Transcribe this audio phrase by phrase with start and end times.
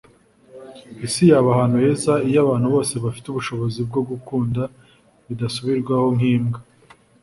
[1.05, 4.61] isi yaba ahantu heza iyo abantu bose bafite ubushobozi bwo gukunda
[5.27, 6.59] bidasubirwaho nk'imbwa